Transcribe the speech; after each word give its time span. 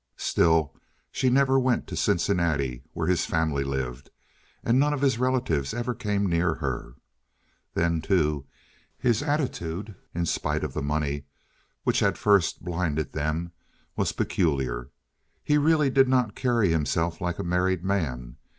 Still, 0.17 0.73
she 1.11 1.29
never 1.29 1.59
went 1.59 1.85
to 1.85 1.95
Cincinnati, 1.95 2.81
where 2.93 3.05
his 3.07 3.27
family 3.27 3.63
lived, 3.63 4.09
and 4.63 4.79
none 4.79 4.93
of 4.95 5.01
his 5.01 5.19
relatives 5.19 5.75
ever 5.75 5.93
came 5.93 6.25
near 6.27 6.55
her. 6.55 6.95
Then, 7.75 8.01
too, 8.01 8.47
his 8.97 9.21
attitude, 9.21 9.93
in 10.15 10.25
spite 10.25 10.63
of 10.63 10.73
the 10.73 10.81
money 10.81 11.25
which 11.83 11.99
had 11.99 12.17
first 12.17 12.63
blinded 12.65 13.11
them, 13.11 13.51
was 13.95 14.11
peculiar. 14.11 14.89
He 15.43 15.59
really 15.59 15.91
did 15.91 16.07
not 16.09 16.33
carry 16.33 16.71
himself 16.71 17.21
like 17.21 17.37
a 17.37 17.43
married 17.43 17.83
man. 17.85 18.37